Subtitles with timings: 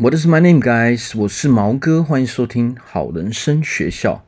[0.00, 1.18] What is my name, guys？
[1.18, 4.24] 我是毛哥，欢迎收听好人生学校。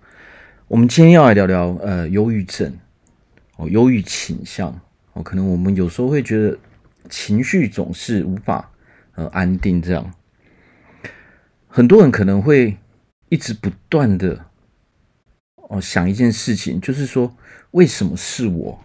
[0.66, 2.76] 我们今天要来聊聊呃，忧郁症
[3.54, 4.80] 哦，忧郁倾向
[5.12, 5.22] 哦。
[5.22, 6.58] 可能我们有时候会觉得
[7.08, 8.72] 情绪总是无法
[9.14, 10.12] 呃安定，这样
[11.68, 12.76] 很多人可能会
[13.28, 14.46] 一直不断的
[15.54, 17.32] 哦想一件事情，就是说
[17.70, 18.80] 为什么是我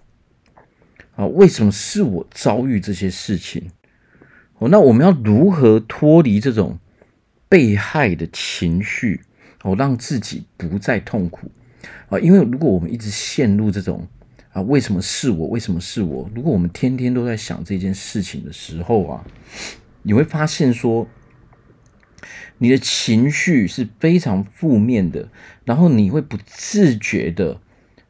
[1.16, 1.26] 啊？
[1.26, 3.72] 为什么是我遭遇这些事情？
[4.58, 6.80] 哦，那我们要如何脱离这种
[7.50, 9.22] 被害的情绪？
[9.64, 11.50] 哦，让自己不再痛苦
[12.08, 12.20] 啊！
[12.20, 14.08] 因为如果我们一直陷入这种
[14.54, 15.48] 啊，为什么是我？
[15.48, 16.30] 为什么是我？
[16.36, 19.26] 如果我们天天都在想这件事情的时候啊，
[20.04, 21.08] 你会发现说，
[22.60, 25.30] 你的情绪是非常负面的，
[25.64, 27.60] 然后你会不自觉的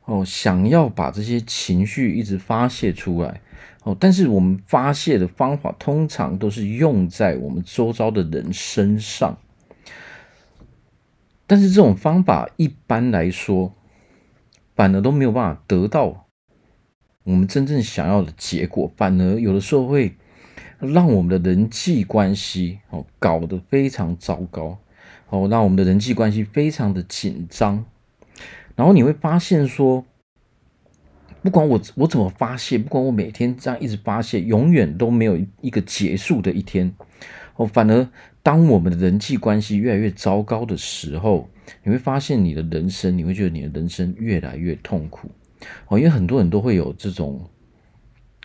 [0.05, 3.41] 哦，想要把这些情绪一直发泄出来。
[3.83, 9.37] 哦，但是我们发泄的方法通常都是用在我们周遭的人身上，
[11.45, 13.73] 但是这种方法一般来说，
[14.75, 16.25] 反而都没有办法得到
[17.25, 20.15] 我们真正想要的结果，反而有的时候会
[20.79, 24.79] 让我们的人际关系哦搞得非常糟糕，
[25.29, 27.85] 哦，让我们的人际关系非常的紧张，
[28.75, 30.05] 然后你会发现说。
[31.41, 36.91] 不管我我怎么发泄，不管我每天这样一直发泄，永远都没有一个结束的一天。
[37.55, 38.09] 哦，反而
[38.41, 41.47] 当我们的人际关系越来越糟糕的时候，
[41.83, 45.29] 你会发现你的人生，你会觉得你的人生越来越痛苦。
[45.87, 47.47] 哦，因为很多人都会有这种，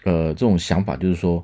[0.04, 1.42] 呃，这种想法，就是说，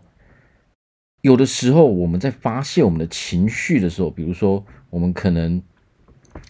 [1.23, 5.63] 有的时候我们在发泄我们的情绪的时候，比如说我们可能，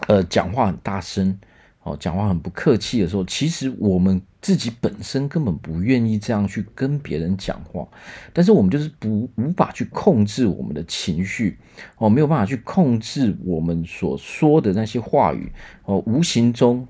[0.08, 1.38] 呃，讲话很大声。
[1.86, 7.86] 哦，讲话很不客气的时候，其实我们自己本身根本不愿意这样去跟别人讲话，
[8.32, 11.56] 但是我们就是不无法去控制我们的情绪，
[11.98, 15.52] 哦，没有办法去控制我们所说的那些话语，
[15.84, 16.84] 哦，无形中，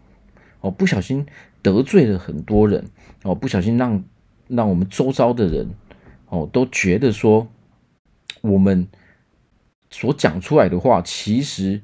[0.62, 1.27] 哦，不小心
[1.61, 2.83] 得罪了很多人，
[3.23, 4.02] 哦，不小心让
[4.48, 5.68] 让我们周遭的人，
[6.30, 7.46] 哦，都觉得说
[8.40, 8.89] 我们
[9.90, 11.83] 所讲出来的话，其实，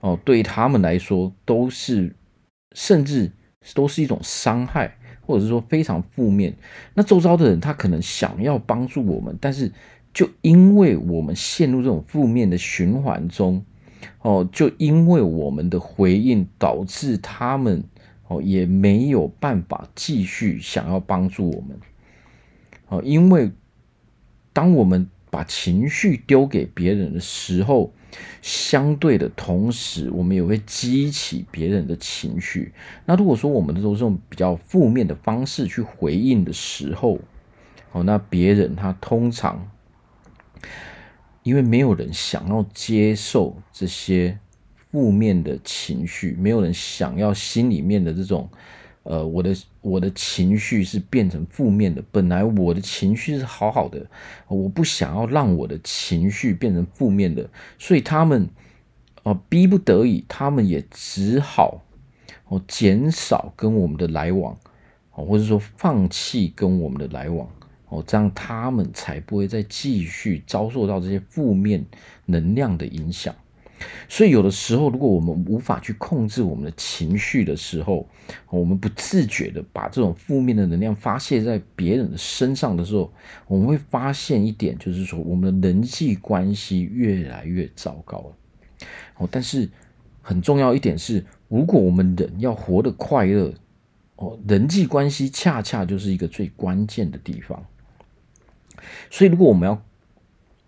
[0.00, 2.14] 哦，对他们来说都是。
[2.72, 3.30] 甚至
[3.74, 6.54] 都是一种伤害，或者是说非常负面。
[6.94, 9.70] 那周遭的人他可能想要帮助我们，但是
[10.12, 13.62] 就因为我们陷入这种负面的循环中，
[14.22, 17.84] 哦，就因为我们的回应导致他们
[18.28, 21.78] 哦也没有办法继续想要帮助我们。
[22.88, 23.50] 哦，因为
[24.52, 27.92] 当我们把情绪丢给别人的时候，
[28.42, 32.72] 相对的同时，我们也会激起别人的情绪。
[33.04, 37.18] 那如果说我们都是用比较负面的方式去回应的时候，
[37.92, 39.70] 哦，那别人他通常
[41.42, 44.38] 因为没有人想要接受这些
[44.90, 48.48] 负面的情绪，没有人想要心里面的这种。
[49.02, 52.04] 呃，我的我的情绪是变成负面的。
[52.12, 54.06] 本来我的情绪是好好的，
[54.46, 58.48] 我不想要让我的情绪变成负面的，所以他们、
[59.48, 61.82] 逼不得已，他们也只好
[62.48, 64.58] 哦减少跟我们的来往
[65.12, 67.48] 哦，或者说放弃跟我们的来往
[67.88, 71.84] 哦，这样他们才不会再继续遭受到这些负面
[72.26, 73.34] 能量的影响。
[74.08, 78.06] 所以，有的时候，如果我们无法去控制我们的情绪的时候，
[78.50, 83.10] 我们不自觉的把这种负面的能量发泄在别人的身上的时候，
[83.46, 88.86] 我们会发现一点，就是说，我们的人际关系越来越糟糕了。
[89.16, 89.68] 哦，但是
[90.20, 93.52] 很重要一点是，如果我们人要活得快乐，
[94.16, 97.64] 哦，人际关系恰恰就是一个最关键的地方。
[99.10, 99.82] 所以，如果我们要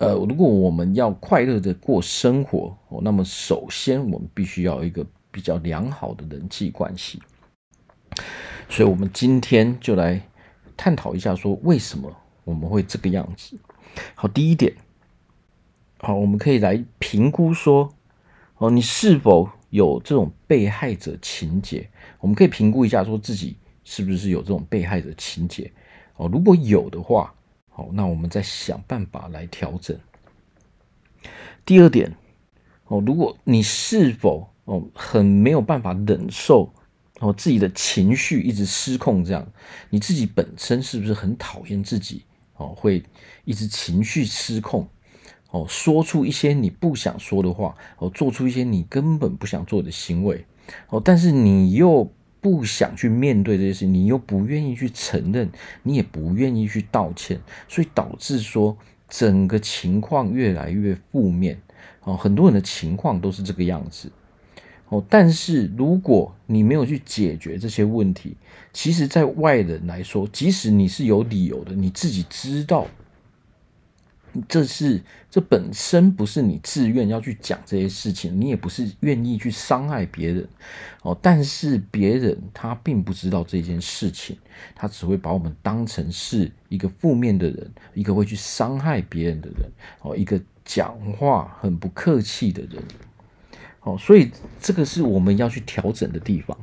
[0.02, 7.22] 呃，如果我们要快乐的过生活哦，那么首先我们必须要有一个比较良好的人际关系。
[8.68, 10.20] 所以，我们今天就来
[10.76, 12.12] 探讨一下，说为什么
[12.42, 13.56] 我们会这个样子。
[14.16, 14.74] 好，第一点，
[15.98, 17.88] 好，我们可以来评估说，
[18.59, 21.88] 哦，你是否有这种被害者情节？
[22.18, 25.71] 我们可以评估一下，说自己是不是有这种被害者情节？
[26.16, 27.32] 哦，如果有的话。
[27.74, 29.98] 好，那我们再想办法来调整。
[31.65, 32.15] 第二点，
[32.86, 36.71] 哦，如果你是否哦很没有办法忍受
[37.21, 39.51] 哦自己的情绪一直失控这样，
[39.89, 42.24] 你自己本身是不是很讨厌自己
[42.57, 43.03] 哦会
[43.45, 44.86] 一直情绪失控
[45.51, 50.45] 哦说出一些你不想说的话哦做出一些你根本不想做的行为
[50.91, 52.13] 哦，但是你又。
[52.42, 55.48] 不想去面对这些事情，你又不愿意去承认，
[55.84, 58.77] 你也不愿意去道歉，所以导致说
[59.09, 61.59] 整个情况越来越负面。
[62.03, 64.10] 哦，很多人的情况都是这个样子。
[64.89, 68.36] 哦，但是如果你没有去解决这些问题，
[68.72, 72.86] 其实，在外人来说，即使你是有理由的，你自己知道。
[74.48, 80.48] 这是这本身不是你自愿要去讲这些事情，你也不是愿意去伤害别人
[81.02, 81.14] 哦。
[81.20, 84.38] 但是别人他并不知道这件事情，
[84.74, 89.70] 他只会把我们当成是一个负面的人，一个会去伤害别人的人
[90.00, 92.82] 哦，一个讲话很不客气的人
[93.80, 93.98] 哦。
[93.98, 96.56] 所以这个是我们要去调整的地方。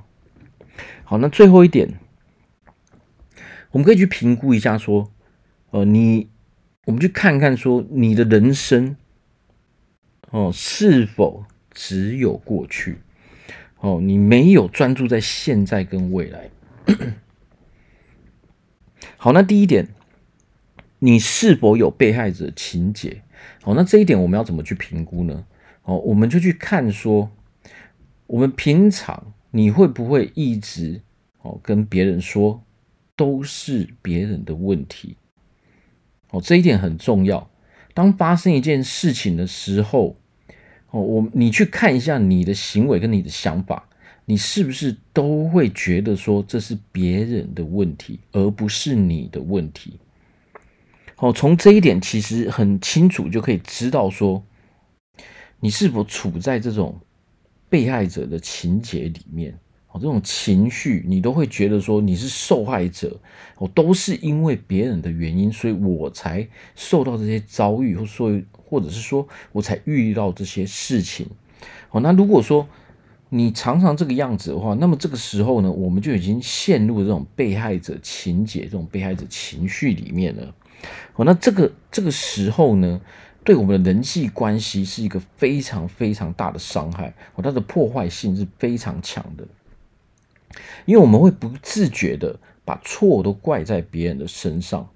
[1.04, 2.00] 好，那最后一点，
[3.70, 5.12] 我们可以去评估一下，说，
[5.70, 6.30] 呃，你。
[6.90, 8.96] 我们去看看，说你的人生
[10.32, 12.98] 哦，是否只有过去？
[13.78, 16.50] 哦，你没有专注在现在跟未来。
[19.18, 19.90] 好，那第一点，
[20.98, 23.22] 你是否有被害者情结？
[23.62, 25.46] 好，那这一点我们要怎么去评估呢？
[25.84, 27.30] 哦，我们就去看说，
[28.26, 31.02] 我们平常你会不会一直
[31.44, 32.64] 哦跟别人说
[33.16, 35.18] 都是别人的问题？
[36.32, 37.50] 哦，这一点很重要。
[37.94, 40.16] 当发生一件事情的时候，
[40.92, 43.90] 哦，我你去看一下你的行为跟你的想法，
[44.26, 50.00] 你是不是都会觉得说这是别人的问题，而不是你的问题？
[51.18, 54.42] 哦，从这一点其实很清楚就可以知道说，
[55.60, 56.98] 你是否处在这种
[57.68, 59.60] 被害者的情节里面。
[59.92, 63.20] 哦，这种情绪你都会觉得说你是受害者，
[63.58, 71.28] 哦，都是因为别人的原因，所以我才受到这些遭遇，或说或者是说我才遇到这些事情。
[71.90, 72.68] 哦，那如果说
[73.30, 80.54] 你常常这个样子的话，那么这个时候呢，我们就已经陷入这种被害者情结、这种被害者情绪里面了。
[81.16, 83.02] 哦，那这个这个时候呢，
[83.44, 89.48] 对我们的人际关系是一个非常非常大的伤害，哦，它的破坏性是非常强的。
[90.86, 94.88] 因为我们会不自觉的把错都怪在别人的身上，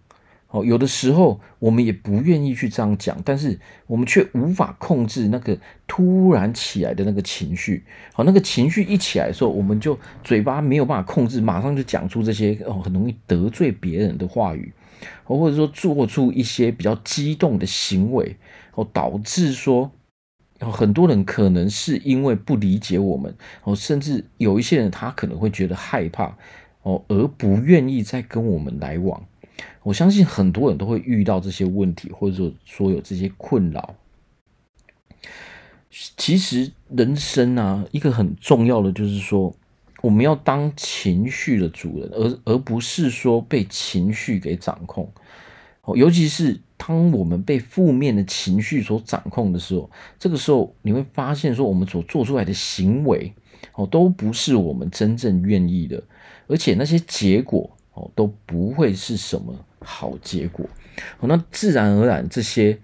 [0.49, 5.57] 哦，有的时候我们也不愿意去这样讲，但是我们却无法控制那个
[5.87, 7.83] 突然起来的那个情绪，
[8.13, 14.71] 好，那个情绪一起来的时候，我们就嘴巴没有办法控制，马上就讲出这些哦，很容易得罪别人的话语，
[15.23, 18.35] 或者说做出一些比较激动的行为，
[18.75, 19.91] 哦，导致说。
[20.71, 26.37] 很多人可能是因为不理解我们哦，甚至有一些人他可能会觉得害怕
[26.83, 29.23] 哦，而不愿意再跟我们来往。
[29.83, 33.95] 我相信很多人都会遇到这些问题，或者说有这些困扰。
[36.17, 39.55] 其实人生啊，一个很重要的就是说，
[40.01, 45.11] 我们要当情绪的主人，而而不是说被情绪给掌控。
[45.95, 46.59] 尤其是。
[46.85, 49.89] 当我们被负面的情绪所掌控的时候，
[50.19, 53.33] 这个时候你会发现，说我们所做出来的行为
[53.73, 56.03] 哦，都不是我们真正愿意的，
[56.47, 60.65] 而且那些结果哦，都不会是什么好结果。
[61.19, 62.77] 哦，那自然而然这些，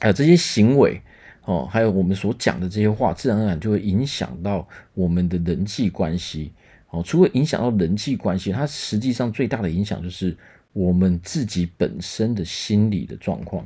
[0.00, 1.00] 还有这些行为
[1.46, 6.52] 哦，还有我们所讲的这些话，自然而然就会影响到我们的人际关系。
[6.90, 10.36] 哦，除了影响到人际关系，它实际上最大的影响就是。
[10.74, 13.64] 我们自己本身的心理的状况，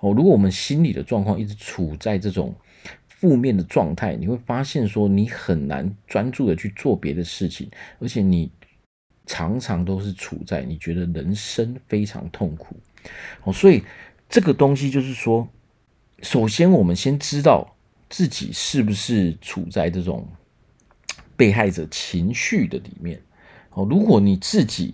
[0.00, 2.52] 哦，如果我们心理的状况一直处在这种
[3.08, 8.50] 负面的状态，你会发现说你很难专注的去做别的事情，而且你
[9.26, 12.74] 常常都是处在你觉得人生非常痛苦，
[13.44, 13.84] 哦，所以
[14.28, 15.48] 这个东西就是说，
[16.22, 17.76] 首先我们先知道
[18.08, 20.26] 自己是不是处在这种
[21.36, 23.22] 被害者情绪的里面，
[23.70, 24.92] 哦，如果你自己。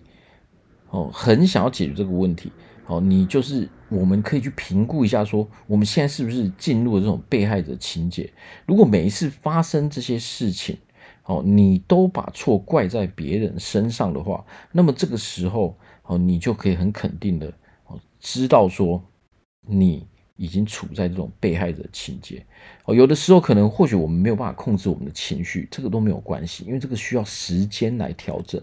[0.91, 2.51] 哦，很想要解决这个问题。
[2.87, 8.33] 哦，你就是我们可以去评估一下，说我们现在是不是进入了这种被害者情节？
[8.65, 10.79] 如果每一次发生这些事情，
[11.25, 17.53] 哦，你都把错怪在别人身上的话，那么这个时候，哦，你就可以很肯定的，
[17.87, 19.03] 哦，知道说
[19.67, 20.07] 你。
[20.37, 22.45] 已经处在这种被害者情节
[22.85, 28.63] 哦，有的时候可能或许我们没有办法控制我们的情绪，这个都没有关系，因为这个需要时间来调整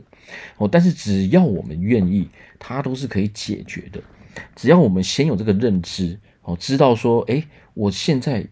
[0.58, 0.68] 哦。
[0.68, 2.28] 但是只要我们愿意，
[2.58, 4.02] 它都是可以解决的。
[4.56, 8.48] 只要我们先有这个认知哦，知道说，哎，我现在。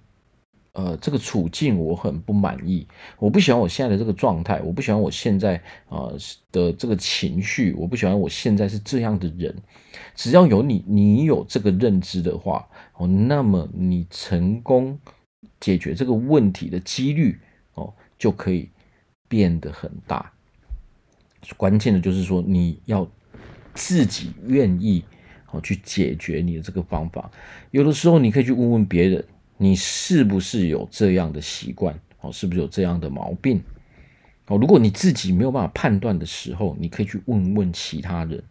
[0.74, 2.88] 呃，这个处境我很不满意，
[3.20, 6.18] 我不喜欢我现在的这个状态，我不喜欢我现在呃
[6.50, 9.54] 的这个情绪，我不喜欢我现在是这样的人。
[10.16, 14.98] 只要有你，你有这个认知的话，哦，那么你成功
[15.60, 17.38] 解决这个问题的几率
[17.74, 18.70] 哦，就可以
[19.28, 20.32] 变得很大。
[21.58, 23.06] 关键的就是说，你要
[23.74, 25.04] 自己愿意
[25.52, 27.30] 哦去解决你的这个方法。
[27.72, 29.26] 有的时候，你可以去问问别人。
[29.62, 31.96] 你是不是有这样的习惯？
[32.22, 33.62] 哦，是不是有这样的毛病？
[34.48, 38.44] 哦，如果你自己没有办法判断的时候，你可以去问问其他人。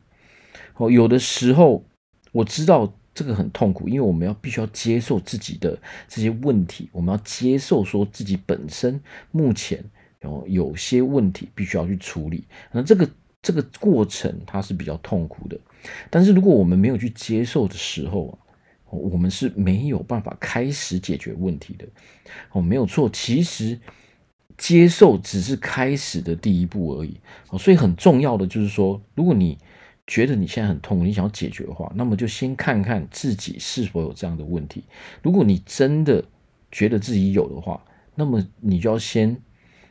[0.76, 1.84] 哦，有的时候
[2.30, 5.76] 我知道这个很痛苦，因为我们要必须要接受自己的
[6.06, 9.00] 这些问题，我们要接受说自己本身
[9.32, 9.84] 目前
[10.22, 12.44] 有有些问题必须要去处理。
[12.70, 13.10] 那这个
[13.42, 15.58] 这个过程它是比较痛苦的。
[16.08, 18.38] 但是如果我们没有去接受的时候，
[18.98, 21.86] 我们是没有办法开始解决问题的。
[22.52, 23.78] 哦，没有错，其实
[24.58, 27.20] 接受只是开始的第一步而已。
[27.50, 29.56] 哦，所以很重要的就是说，如果你
[30.06, 34.82] 觉得你现在很痛，你想要解决的话，那么就先看看自己是否有这样的问题。
[35.22, 36.24] 如果你真的
[36.72, 37.82] 觉得自己有的话，
[38.16, 39.40] 那么你就要先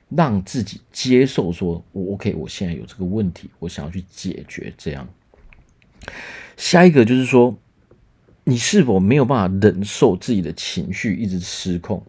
[0.09, 4.73] 让自己接受，说我 OK，我现在有这个问题，我想要去解决。
[4.77, 5.07] 这样，
[6.57, 7.57] 下一个就是说。
[8.49, 12.03] 你是否没有办法忍受自己的情绪一直失控？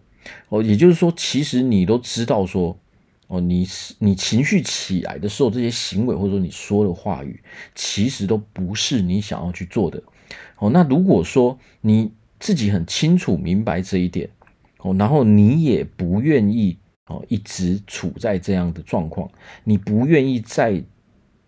[0.49, 2.77] 哦，也就是说，其实你都知道说，
[3.27, 3.67] 哦，你
[3.99, 7.41] 你情绪起来的时候，这些行为或者说你说的话语，
[7.75, 10.01] 其实都不是你想要去做的。
[10.57, 14.29] 哦，那如果说你自己很清楚明白这一点，
[14.79, 19.29] 哦，然后你也不愿意哦一直处在这样的状况，
[19.63, 20.83] 你不愿意再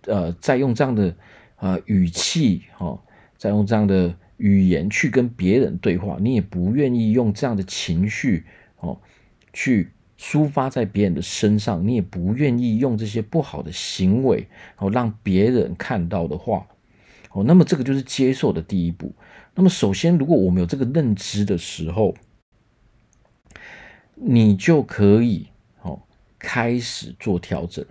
[0.08, 1.16] 呃再用这样的
[1.58, 3.00] 呃语气，哦，
[3.38, 4.14] 再用这样的。
[4.44, 8.44] 语言去跟别人对话，你也不愿意用这样的情绪
[8.82, 9.00] 哦，
[9.54, 14.46] 去抒发在别人的身上，你也不愿意用这些不好的行为
[14.78, 16.68] 哦，让别人看到的话
[17.32, 19.16] 哦，那么这个就是接受的第一步。
[19.56, 22.14] 那么首先，如果我们有这个认知的时候，
[24.16, 25.48] 你就可以
[25.84, 26.02] 哦
[26.38, 27.86] 开始做调整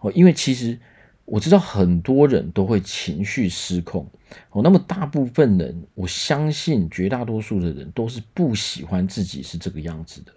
[0.00, 0.80] 哦，因为其实。
[1.26, 4.06] 我知道很多人都会情绪失控
[4.50, 10.32] 哦，那么大部分人，我相信绝大多数的人都是不喜欢自己是这个样子的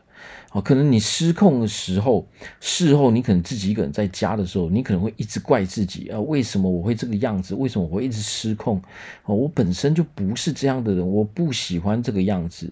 [0.51, 0.61] 哦。
[0.61, 2.27] 可能你失控的时候，
[2.59, 7.53] 事后你可能自己一个人在家的时候，你可能会一直怪自己啊，为什么我会这个样子？
[7.53, 8.81] 为什么我会一直失控？
[9.25, 12.71] 哦，我本身就不是这样的人，我不喜欢这个样子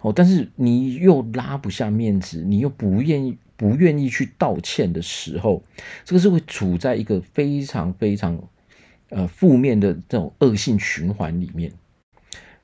[0.00, 0.12] 哦。
[0.12, 3.36] 但是你又拉不下面子，你又不愿意。
[3.58, 5.60] 不愿意去道歉的时候，
[6.04, 8.40] 这个是会处在一个非常非常
[9.08, 11.72] 呃负面的这种恶性循环里面，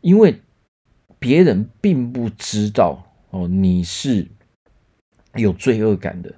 [0.02, 0.40] 因为
[1.18, 4.25] 别人并不知道哦你是
[5.35, 6.33] 有罪恶感的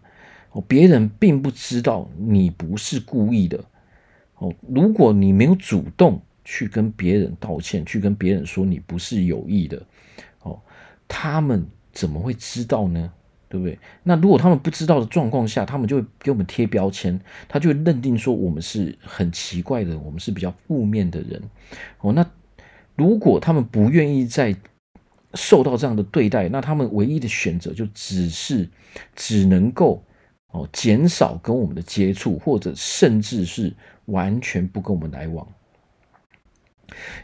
[0.52, 3.62] 哦，别人并不知道你不是故意的
[4.37, 4.50] 哦。
[4.66, 9.85] 如果你没有主动去跟别人道歉，去跟别人说你不是有意的，
[11.09, 13.13] 他们怎么会知道呢？
[13.49, 13.79] 对不对？
[14.03, 21.41] 那如果他们不知道的状况下，他们就会给我们贴标签，他就认定说我们是很奇怪的，我们是比较负面的人。
[22.01, 22.29] 哦，那
[22.97, 24.55] 如果他们不愿意再
[25.35, 28.69] 受到这样的对待，那他们唯一的选择就只是
[29.15, 30.03] 只能够
[30.49, 33.73] 哦减少跟我们的接触，或者甚至是
[34.07, 35.47] 完全不跟我们来往。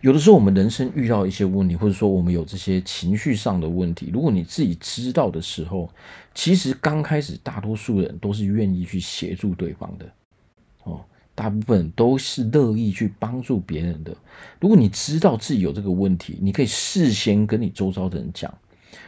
[0.00, 5.88] 有的时候，我们人生遇到一些问题，或者说我们有这些情绪上的问题，如果你自己知道的时候，
[6.35, 10.07] 其实刚开始大多数人都是愿意去协助对方的，
[10.83, 11.00] 哦，
[11.35, 14.14] 大部分都是乐意去帮助别人的。
[14.61, 18.52] 如果你知道自己有这个问题，你可以事先跟你周遭的人讲，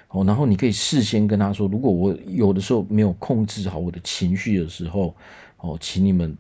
[0.09, 5.15] 哦，然后你可以事先跟他说，如果我有的时候没有控制好我的情绪的时候，
[5.59, 6.37] 哦，请你们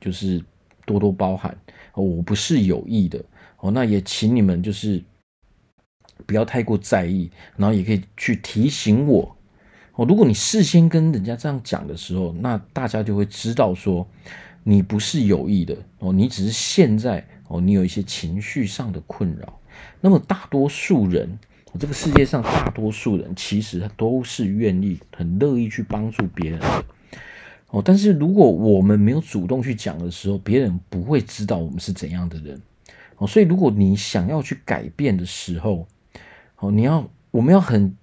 [0.00, 0.42] 就是
[0.86, 1.56] 多多包涵，
[2.02, 3.22] 我不是有意的。
[3.60, 5.02] 哦，那也请你们就是
[6.26, 9.36] 不要太过在意，然后也可以去提醒我。
[9.94, 14.06] 哦，如果你事先跟人家这样讲的时候，那大家就会知道说
[14.62, 19.58] 你不是有意的哦，你只是现在哦，你有一些情绪上的困扰。
[20.00, 21.38] 那么大多数人，
[21.80, 26.84] 这个世界上大多数人其实他都是愿意、很乐意去帮助别人的。
[27.70, 32.60] 哦，但是如果我们没有主动去讲的时候，别人不会知道我们是怎样的人。
[33.18, 35.86] 哦，所以如果你想要去改变的时候，
[36.58, 37.94] 哦，你要我们要很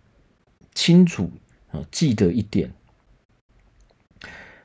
[0.73, 1.31] 清楚
[1.71, 2.71] 啊，记得一点，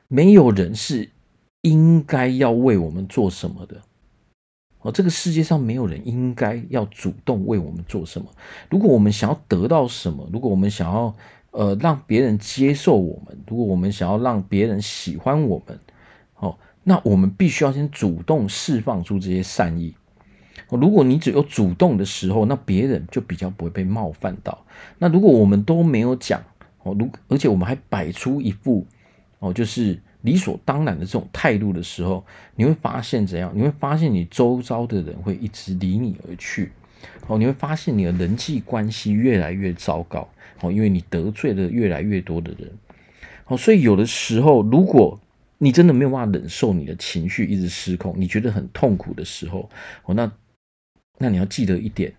[0.07, 1.09] 没有人是
[1.61, 3.81] 应该要为我们做什么的。
[4.81, 8.27] 哦，这个世界上没有人应该要主动为我们做什么。
[8.69, 11.15] 如果我们想要得到什么，如果我们想要
[11.51, 15.79] 呃让别人接受我们，如果我们想要让别人喜欢我们，
[16.37, 19.93] 哦，那我们必须要先主动释放出这些善意。
[20.69, 24.65] 哦如果你只有主动的时候，那别人就比较不会被冒犯到。
[24.97, 26.41] 那如果我们都没有讲
[26.83, 28.85] 哦，如而且我们还摆出一副
[29.39, 32.23] 哦，就是理所当然的这种态度的时候，
[32.55, 33.51] 你会发现怎样？
[33.53, 36.71] 你会发现你周遭的人会一直离你而去
[37.27, 40.27] 哦，你会发现你的人际关系越来越糟糕，
[40.61, 42.71] 哦，因为你得罪了越来越多的人，
[43.45, 45.19] 哦，所以有的时候，如果
[45.57, 49.69] 你真的没有办法忍受你的情绪一直失控，你觉得很痛苦的时候，
[50.05, 50.31] 哦，那
[51.17, 52.13] 那你要记得一点，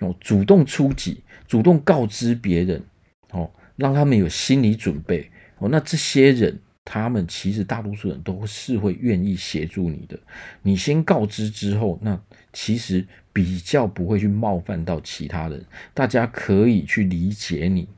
[0.00, 2.82] 哦，主动出击，主动告知别人，
[3.30, 6.58] 哦，让他们有心理准备，哦，那这些人。
[6.84, 10.18] 他们其实大多数人都是会愿意协助你的。
[10.62, 12.20] 你先告知之后，那
[12.52, 17.88] 其实比较不会去冒犯到其他人，大家可以去理解你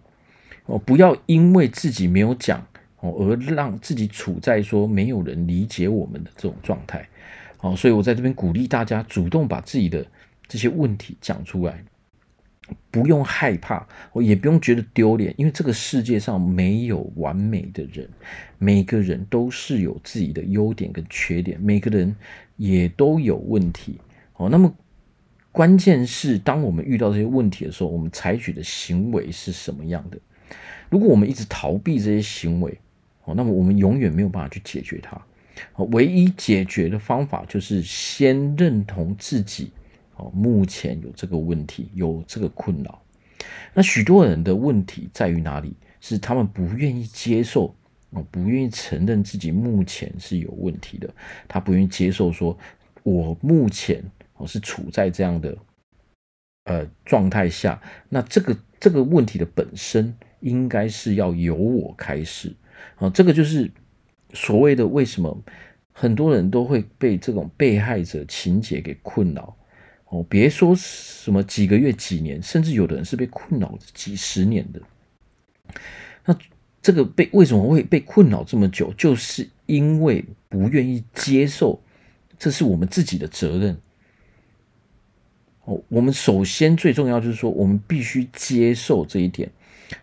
[0.66, 0.78] 哦。
[0.78, 2.64] 不要因为自己没有讲
[3.00, 7.08] 哦，而让自己处在说没有人理解我们的这种状态。
[7.60, 10.06] 哦，所以我在这边鼓励大家主动把自己的
[10.46, 11.82] 这些问题讲出来。
[12.90, 18.09] 不用害怕，我也不用觉得丢脸，因为这个世界上没有完美的人，
[18.59, 22.14] 每个人都是有自己的优点跟缺点，每个人
[22.56, 23.99] 也都有问题。
[24.37, 24.73] 哦，那么
[25.52, 30.18] 关键是，当我们遇到这些问题的时候，我们采取的行为是什么样的？
[30.88, 32.78] 如果我们一直逃避这些行为，
[33.25, 35.21] 哦，那么我们永远没有办法去解决它。
[35.76, 39.71] 唯一解决的方法就是先认同自己。
[40.16, 43.02] 哦，目前有这个问题，有这个困扰。
[43.73, 45.75] 那许多人的问题在于哪里？
[46.00, 47.75] 是他们不愿意接受，
[48.11, 51.09] 哦，不愿意承认自己目前是有问题的。
[51.49, 52.54] 他不愿意接受说，
[53.02, 54.04] 我目前
[54.35, 55.56] 哦是处在这样的
[56.64, 57.80] 呃状态下。
[58.11, 62.54] 那这个这个问题的本身，应该是要由我开始
[62.97, 63.09] 啊。
[63.09, 63.71] 这个就是
[64.35, 65.42] 所谓的为什么
[65.90, 69.56] 很多人都会被这种被害者情节给困扰。
[70.08, 74.80] 哦，别说什么几个月、几年，甚至有的人是被困扰几十年的。
[76.25, 76.37] 那
[76.80, 78.92] 这个被为什么会被困扰这么久？
[78.96, 81.80] 就是因为不愿意接受，
[82.38, 83.76] 这是我们自己的责任。
[85.64, 89.50] 哦，我们首先最重要就是说，我们必须接受这一点。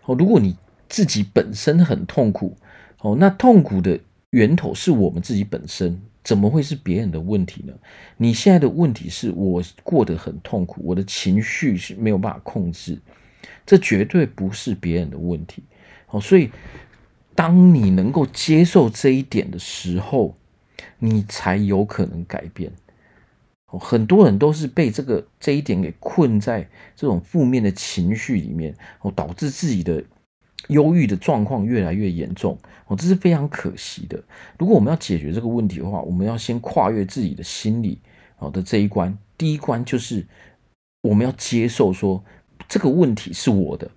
[0.06, 0.58] 哦，如果你
[0.90, 2.58] 自己本身很痛苦，
[3.02, 4.00] 哦，那痛苦的
[4.32, 6.02] 源头是我们自己本身。
[6.24, 7.74] 怎么会是别人的问题呢？
[8.18, 13.00] 你现在的问题是我过得很痛苦，我的情绪是没有办法控制，
[13.66, 15.64] 这绝对不是别人的问题。
[16.10, 16.52] 哦，所以
[17.34, 20.38] 当你能够接受这一点的时候，
[21.00, 22.72] 你才有可能改变。
[23.66, 30.04] 很多人都是被这个这一点给困在这种负面的情绪里面，哦，导致自己的。
[30.68, 34.22] 忧郁的状况越来越严重，哦，这是非常可惜的。
[34.58, 38.00] 如果我们要解决这个问题的话，我们要先跨越自己的心理
[38.38, 39.18] 好的这一关。
[39.38, 40.26] 第一关就是
[41.02, 42.24] 我们要接受说
[42.70, 43.90] 这个问题是我的，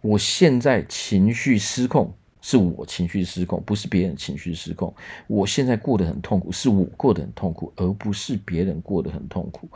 [0.00, 4.94] 我现在情绪失控，是我情绪失控，不是别人情绪失控。
[5.26, 9.68] 我现在过得很痛苦，是我过得很痛苦，而不是别人过得很痛苦。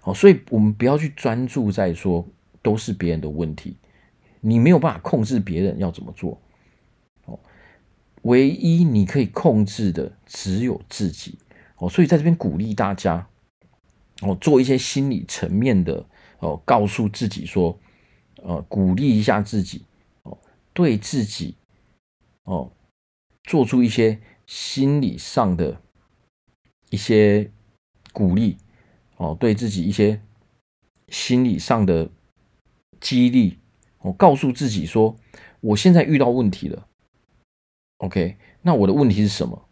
[0.00, 2.26] 好，所以我们不要去专注在说
[2.62, 3.76] 都是别人的问题。
[4.40, 6.40] 你没有办法控制别人要怎么做，
[7.24, 7.38] 哦，
[8.22, 11.38] 唯一你可以控制的只有自己，
[11.76, 13.28] 哦，所以在这边鼓励大家，
[14.22, 16.06] 哦，做一些心理层面的，
[16.38, 17.78] 哦，告诉自己说，
[18.42, 19.84] 呃，鼓励一下自己，
[20.22, 20.38] 哦，
[20.72, 21.56] 对自己，
[22.44, 22.70] 哦，
[23.44, 25.80] 做出一些心理上的
[26.90, 27.50] 一些
[28.12, 28.56] 鼓励，
[29.16, 30.20] 哦，对自己一些
[31.08, 32.10] 心理上的
[33.00, 33.58] 激励。
[34.00, 35.16] 我告诉自己说，
[35.60, 36.86] 我现在遇到问题了。
[37.98, 39.68] OK，那我的问题是什么？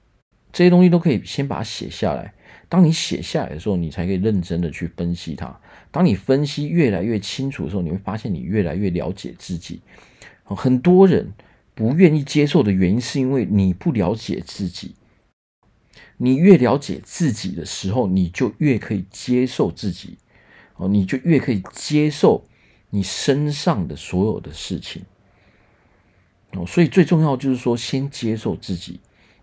[0.52, 2.34] 这些东西都可以先把它写下来。
[2.68, 5.60] 当你写下来的时候，你才可以认真的去分析它。
[5.92, 9.80] 当你分析越来越清楚的时候，你会发现你越来越了解自己。
[10.42, 11.32] 很多人
[11.74, 14.96] 不愿意接受的原因，是因为你不了解自己。
[16.16, 20.18] 你越了解自己的时候，你就越可以接受自己。
[20.76, 22.44] 哦，你就越可以接受。
[22.96, 25.02] 你身上的所有的事情
[26.52, 28.98] 哦，所以最重要就是说，先接受自己。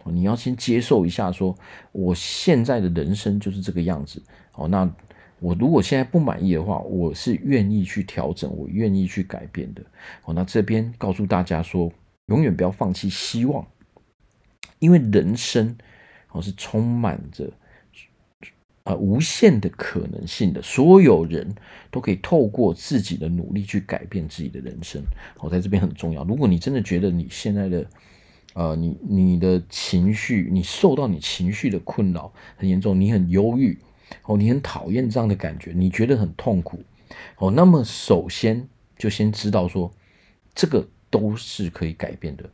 [0.05, 1.55] 你要先接受一下，说
[1.91, 4.19] 我现在的人生就是这个样子
[4.53, 4.67] 哦。
[4.67, 4.91] 那
[5.39, 9.83] 我如果现在不满意的话，我是愿意去调整，我愿意去改变的
[10.25, 10.33] 哦。
[10.33, 11.91] 那这边告诉大家说，
[12.25, 13.67] 永远不要放弃希望，
[14.79, 15.77] 因为人生
[16.31, 17.53] 哦是充满着。
[18.83, 21.55] 啊，无限的可能性的，所有人
[21.89, 25.01] 都可以透过自己的努力去改变自己的人生。
[25.39, 26.25] 我在这边很重要。
[26.25, 27.85] 如果你真的觉得你现在的，
[28.55, 33.77] 呃，你你的情绪，你受到你情绪的困扰很严重，你很忧郁，
[34.25, 36.83] 哦，你很讨厌这样的感觉，你觉得很痛苦，
[37.37, 38.67] 哦，那么首先
[38.97, 39.89] 就先知道说，
[40.53, 42.49] 这个都是可以改变的，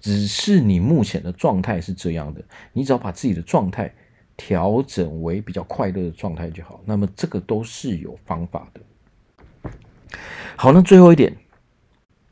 [0.00, 2.42] 只是你目前的状态是这样的，
[2.72, 3.94] 你只要把自己的状态。
[4.36, 8.80] 调整为比较快乐的状态就好，那么这个都是有方法的。
[10.56, 11.36] 好，那最后一点，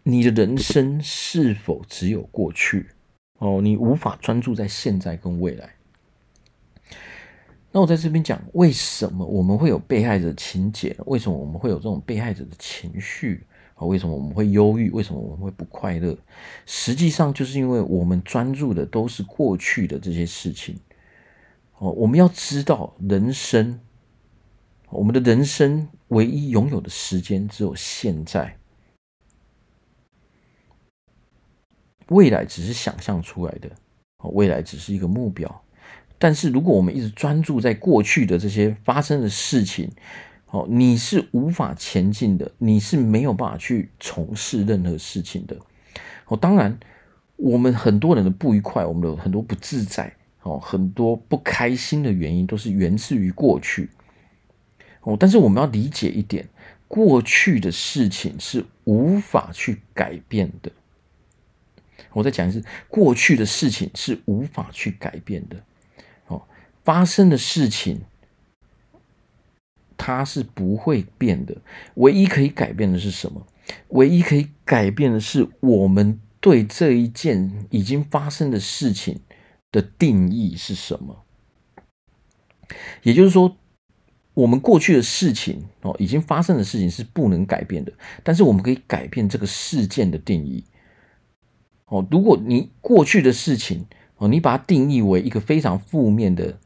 [0.03, 2.89] 你的人生是否只有过去？
[3.39, 5.71] 哦，你无法专注在现在跟未来。
[7.73, 10.95] 那我在这边讲，为什么我们会有被害者情节？
[11.07, 13.47] 为什么我们会有这种被害者的情绪？
[13.75, 14.91] 啊，为什么我们会忧郁？
[14.91, 16.17] 为什么我们会不快乐？
[16.67, 20.77] 实际上，就是因为我们专注的都是过去的这些事情。
[21.83, 23.81] 哦，我们要知道，人生，
[24.89, 28.57] 我们的人生唯一拥有的时间只有现在。
[32.07, 33.69] 未来只是想象出来的，
[34.19, 35.65] 哦未来只是一个目标。
[36.19, 39.91] 但是，如果我们一直专注在过去的这些发生的事情，
[40.51, 45.57] 哦，你是无法前进的，你是没有办法去从事任何事情的。
[46.27, 46.79] 哦，当然，
[47.35, 53.89] 我们很多人的不愉快，我们的很多不自在，哦，很多不开心的原因，都是源自于过去。
[55.03, 56.49] 哦，但是我们要理解一点，
[56.89, 60.71] 过去的事情是无法去改变的。
[62.13, 65.57] 我再讲一次，过去的事情是无法去改变的。
[66.27, 66.43] 哦，
[66.85, 68.03] 发生的事情
[69.97, 71.57] 它是不会变的。
[71.95, 73.47] 唯一可以改变的是什么？
[73.89, 79.21] 唯一可以改变的是我们对这一件已经发生的事情
[79.73, 81.25] 的定义是什么？
[83.03, 83.57] 也就是说，
[84.35, 90.63] 我们过去的事情哦，已经发生的事情是不能改变的，但是我们可以改变这个事件的定义。
[91.87, 93.87] 哦，如果你过去的事情
[94.19, 96.59] 哦，你把它定义为一个非常负面的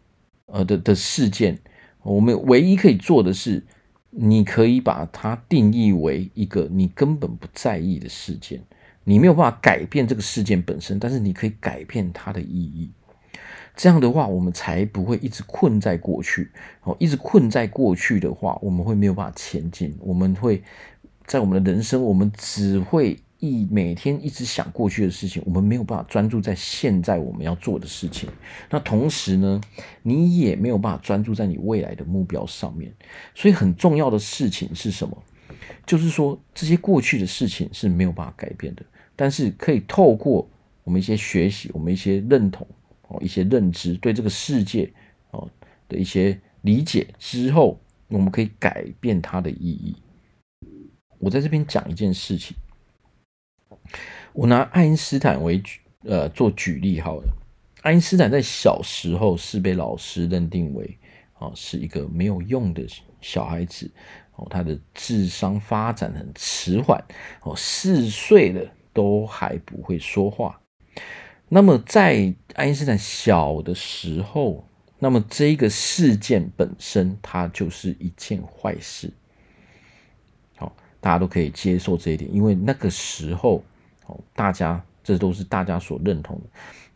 [0.46, 1.58] 呃的的事件，
[2.02, 3.64] 我们唯一可以做的是，
[4.10, 8.62] 你可以把它定义为一个你根本不在意的事件。
[9.08, 12.90] 你没有办法改变这个事件本身，但是你可以改变它的意义。
[13.76, 16.50] 这样的话，我们才不会一直困在过去。
[16.82, 19.96] 哦，一直困在过去的话，我们会没有办法前进。
[20.00, 20.60] 我们会
[21.26, 23.16] 在我们的人生，我们只会。
[23.38, 28.26] 一每天一直想过去的事情，我们没有办法专注在现在我们要做的事情。
[28.70, 29.60] 那同时呢，
[30.02, 32.90] 你也没有办法专注在你未来的目标上面。
[33.34, 35.22] 所以很重要的事情是什么？
[35.84, 38.82] 就是说这些过去的事情是没有办法改变的，
[39.14, 40.48] 但是可以透过
[40.82, 42.66] 我们一些学习，我们一些认同
[43.08, 44.92] 哦，一些认知，对这个世界
[45.30, 45.48] 哦
[45.88, 49.96] 的一些理解之后，我们可以改变它的意义。
[51.18, 52.56] 我在这边讲一件事情。
[54.32, 57.36] 我拿爱因斯坦为举，呃，做举例好了。
[57.82, 60.98] 爱因斯坦在小时候是被老师认定为，
[61.38, 62.84] 哦，是一个没有用的
[63.20, 63.90] 小孩子，
[64.34, 67.02] 哦，他的智商发展很迟缓，
[67.42, 70.60] 哦，四岁了都还不会说话。
[71.48, 74.66] 那么在爱因斯坦小的时候，
[74.98, 79.12] 那么这个事件本身，它就是一件坏事。
[80.56, 83.64] 好，大家都可以接受这一点，因为那个时候。
[84.34, 86.42] 大家这都是大家所认同的，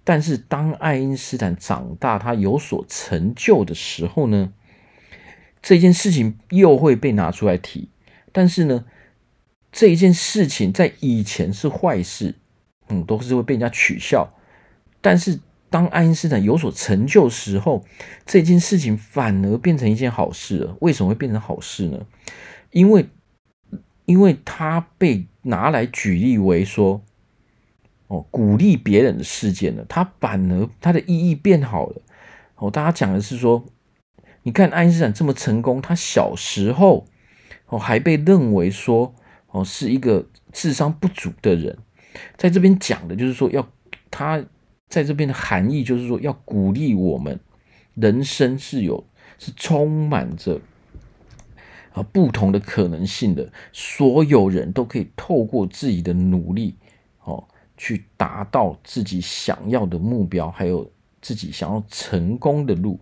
[0.05, 4.53] 但是当爱因斯坦长大，他有所成就的时候呢，
[5.61, 7.89] 这件事情又会被拿出来提。
[8.31, 8.85] 但是呢，
[9.73, 12.37] 这一件事情在以前是坏事，
[12.91, 14.33] 嗯，都是会被人家取笑。
[15.01, 17.85] 但是当爱因斯坦有所成就时候，
[18.27, 20.77] 这件事情反而变成一件好事了。
[20.81, 22.07] 为什么会变成好事呢？
[22.71, 23.09] 因为。
[24.07, 27.01] 因为他被拿来举例为说，
[28.09, 32.03] 哦，鼓励别人的事件了，他反而他的意义变好了。
[32.57, 33.65] 哦，大家讲的是说，
[34.43, 37.07] 你看爱因斯坦这么成功，他小时候
[37.67, 39.15] 哦还被认为说
[39.53, 41.79] 哦是一个智商不足的人，
[42.37, 43.69] 在这边讲的就是说要
[44.11, 44.43] 他
[44.91, 47.41] 在这边的含义就是说要鼓励我们，
[47.95, 49.07] 人生是有
[49.39, 50.61] 是充满着。
[51.93, 56.77] 啊，不同的可能性的，所有人都可以透过自己的努力，
[57.25, 60.89] 哦，去达到自己想要的目标，还有
[61.21, 63.01] 自己想要成功的路。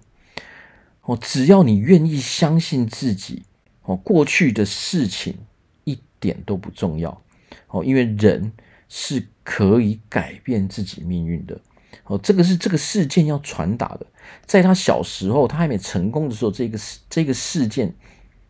[1.03, 3.43] 哦，只要你愿意相信自己，
[3.83, 5.37] 哦，过去的事情
[5.85, 7.23] 一点都不重要。
[7.67, 8.51] 哦，因为人
[8.89, 11.61] 是可以改变自己命运的。
[12.05, 14.07] 哦，这个是这个事件要传达的。
[14.47, 17.95] 在他小时候，他还没成功的时候，这个事这个事件。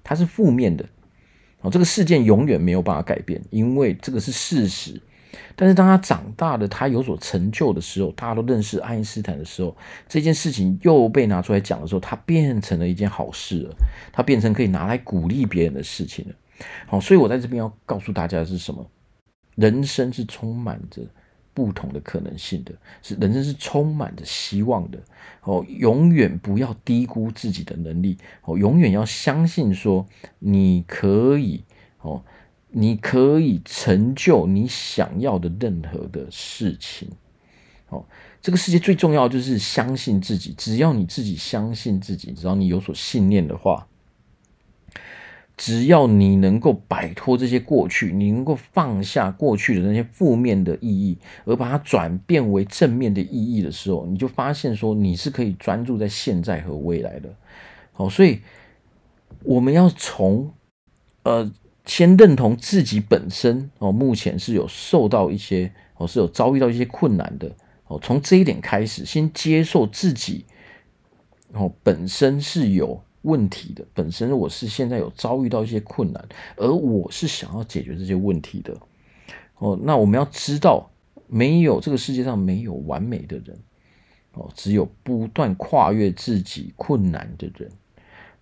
[0.04, 0.88] 它是负面的，
[1.60, 4.98] 哦，这个事件永远没有办法改变，因为这个是事实。
[5.54, 9.76] 但是当他长大了，他有所成就的时候，大家都认识爱因斯坦的时候，
[10.08, 13.76] 这件事情又被拿出来讲的时候，它变成了一件好事了，
[14.10, 16.34] 它变成可以拿来鼓励别人的事情了。
[16.86, 18.86] 好，所以我在这边要告诉大家的是什么？
[19.56, 21.02] 人生是充满着。
[21.66, 24.98] 不同的可能性的，是人生是充满着希望的
[25.42, 25.66] 哦。
[25.68, 30.06] 永远不要低估自己的能力哦，永远要相信说
[30.38, 31.64] 你可以
[32.00, 32.22] 哦，
[32.70, 37.10] 你可以成就你想要的任何的事情。
[37.88, 38.04] 哦，
[38.40, 40.54] 这个世界最重要就是相信自己。
[40.56, 43.88] 只要你自己相信自己，只要你有所信念的话，
[45.58, 57.28] 只要你能够摆脱这些过去，你能够放下过去的那些负面的意义，而把它转变为正面的意义的时候，你就发现说你是可以专注在现在和未来的。
[57.92, 58.40] 好，所以
[59.42, 60.50] 我们要从
[61.24, 61.52] 呃。
[61.88, 67.50] 先认同自己本身哦，目前是有受到一些哦，是有遭遇到一些困难的
[67.86, 67.98] 哦。
[68.02, 70.44] 从这一点开始，先接受自己
[71.54, 78.76] 哦，本身是有问题的，本身我是现在有遭遇到一些困难，而我是想要解决这些问题的
[79.58, 79.78] 哦。
[79.82, 80.90] 那我们要知道，
[81.26, 83.58] 没有这个世界上没有完美的人
[84.34, 87.70] 哦，只有不断跨越自己困难的人。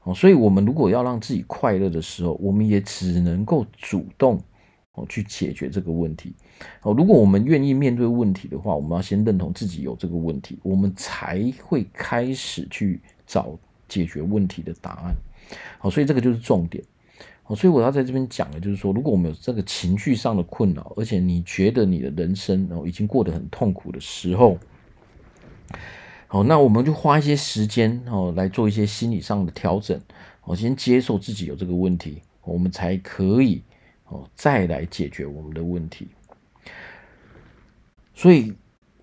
[0.04, 4.40] 哦所以，我们如果要让自己快乐的时候，我们也只能够主动
[4.92, 6.32] 哦去解决这个问题。
[6.82, 15.14] 哦，如果我们愿意面对问题的话，我们要先认同自己有这个问题，我们才会开始去找解决问题的答案。
[15.78, 16.82] 好，所以这个就是重点。
[17.42, 24.58] 好，所以我要在这边讲的就是说，如果我们有这个情绪上的困扰，而且你觉得你的人生哦已经过得很痛苦的时候。
[26.26, 30.00] 好，那我们就花一些时间哦，来做一些心理上的调整。
[30.42, 33.62] 我先接受自己有这个问题，我们才可以
[34.08, 36.08] 哦，再来解决我们的问题。
[38.12, 38.52] 所以，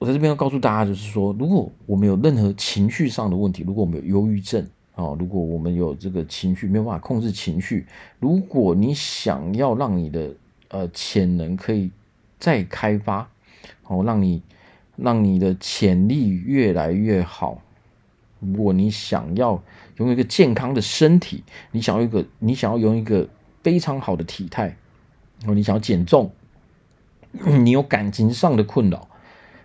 [0.04, 4.62] 我在这边要告诉大家，就是说，如果我们有任何情绪上的问题，如果我们有忧郁症
[4.96, 7.88] 啊，如果我们有这个情绪没有办法控制情绪，
[8.20, 10.36] 如果你想要让你的
[10.68, 11.90] 呃潜能可以
[12.38, 13.30] 再开发，
[13.88, 14.42] 哦，让你。
[14.96, 17.60] 让你的潜力越来越好。
[18.40, 19.54] 如果你想要
[19.98, 23.28] 拥有一个健康的身体，你想要一个，你想要拥有一个
[23.64, 24.78] 非常好的体态，
[25.40, 26.32] 然后你想要减重，
[27.64, 29.08] 你有感情上的困扰，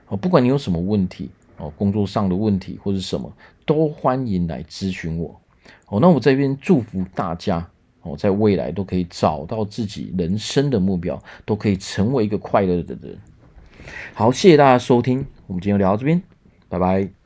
[0.09, 3.31] 哦，不管你有什么问题，哦，工作上的问题或者什么，
[3.67, 5.41] 都欢迎来咨询我。
[5.89, 7.67] 哦，那我这边祝福大家，
[8.03, 13.19] 哦，在未来都可以找到自己人生的目标，都可以成为一个快乐的人。
[14.15, 16.23] 好，谢谢大家收听，我们今天聊到这边，
[16.69, 17.18] 拜拜。